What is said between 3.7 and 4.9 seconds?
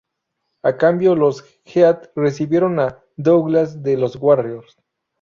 de los Warriors.